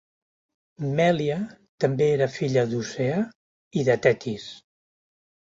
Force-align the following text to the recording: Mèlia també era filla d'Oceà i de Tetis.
Mèlia 0.99 1.35
també 1.85 2.07
era 2.15 2.29
filla 2.37 2.65
d'Oceà 2.73 3.21
i 3.83 3.87
de 3.91 3.99
Tetis. 4.07 4.49